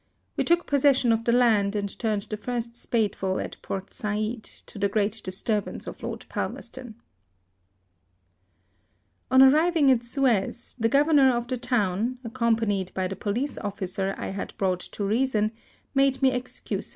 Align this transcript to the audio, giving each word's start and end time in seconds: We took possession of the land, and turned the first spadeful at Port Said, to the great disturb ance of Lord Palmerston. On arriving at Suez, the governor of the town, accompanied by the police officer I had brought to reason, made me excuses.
We 0.35 0.43
took 0.43 0.65
possession 0.65 1.11
of 1.11 1.25
the 1.25 1.31
land, 1.31 1.75
and 1.75 1.99
turned 1.99 2.23
the 2.23 2.35
first 2.35 2.75
spadeful 2.75 3.39
at 3.39 3.61
Port 3.61 3.93
Said, 3.93 4.41
to 4.41 4.79
the 4.79 4.89
great 4.89 5.21
disturb 5.23 5.67
ance 5.67 5.85
of 5.85 6.01
Lord 6.01 6.25
Palmerston. 6.27 6.95
On 9.29 9.43
arriving 9.43 9.91
at 9.91 10.01
Suez, 10.01 10.75
the 10.79 10.89
governor 10.89 11.29
of 11.31 11.47
the 11.47 11.57
town, 11.57 12.17
accompanied 12.23 12.91
by 12.95 13.07
the 13.07 13.15
police 13.15 13.59
officer 13.59 14.15
I 14.17 14.29
had 14.29 14.57
brought 14.57 14.79
to 14.79 15.03
reason, 15.05 15.51
made 15.93 16.19
me 16.23 16.31
excuses. 16.31 16.89